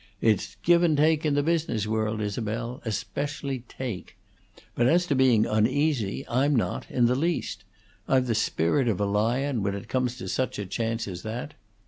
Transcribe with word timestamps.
It's 0.19 0.57
give 0.63 0.81
and 0.81 0.97
take 0.97 1.27
in 1.27 1.35
the 1.35 1.43
business 1.43 1.85
world, 1.85 2.21
Isabel; 2.21 2.81
especially 2.85 3.59
take. 3.67 4.17
But 4.73 4.87
as 4.87 5.05
to 5.05 5.13
being 5.15 5.45
uneasy, 5.45 6.25
I'm 6.27 6.55
not, 6.55 6.89
in 6.89 7.05
the 7.05 7.13
least. 7.13 7.65
I've 8.07 8.25
the 8.25 8.33
spirit 8.33 8.87
of 8.87 8.99
a 8.99 9.05
lion, 9.05 9.61
when 9.61 9.75
it 9.75 9.87
comes 9.89 10.17
to 10.17 10.27
such 10.27 10.57
a 10.57 10.65
chance 10.65 11.07
as 11.07 11.21
that. 11.21 11.53